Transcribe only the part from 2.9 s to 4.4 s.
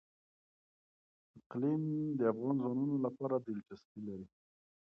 لپاره دلچسپي لري.